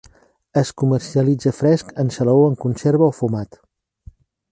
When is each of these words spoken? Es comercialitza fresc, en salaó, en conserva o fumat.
Es 0.59 0.69
comercialitza 0.81 1.53
fresc, 1.57 1.91
en 2.05 2.09
salaó, 2.15 2.47
en 2.53 2.57
conserva 2.65 3.11
o 3.13 3.15
fumat. 3.19 3.61